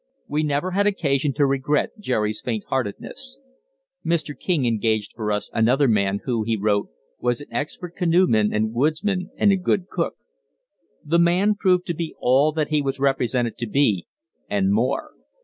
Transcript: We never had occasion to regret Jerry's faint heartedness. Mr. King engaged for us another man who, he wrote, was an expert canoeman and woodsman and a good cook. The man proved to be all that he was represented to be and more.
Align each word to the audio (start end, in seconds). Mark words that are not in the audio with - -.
We 0.27 0.41
never 0.41 0.71
had 0.71 0.87
occasion 0.87 1.31
to 1.33 1.45
regret 1.45 1.99
Jerry's 1.99 2.41
faint 2.41 2.63
heartedness. 2.69 3.39
Mr. 4.03 4.33
King 4.35 4.65
engaged 4.65 5.13
for 5.15 5.31
us 5.31 5.51
another 5.53 5.87
man 5.87 6.21
who, 6.25 6.41
he 6.41 6.57
wrote, 6.57 6.89
was 7.19 7.39
an 7.39 7.53
expert 7.53 7.95
canoeman 7.95 8.51
and 8.51 8.73
woodsman 8.73 9.29
and 9.37 9.51
a 9.51 9.55
good 9.57 9.89
cook. 9.89 10.15
The 11.05 11.19
man 11.19 11.53
proved 11.53 11.85
to 11.85 11.93
be 11.93 12.15
all 12.17 12.51
that 12.53 12.69
he 12.69 12.81
was 12.81 12.99
represented 12.99 13.59
to 13.59 13.67
be 13.67 14.07
and 14.49 14.73
more. 14.73 15.11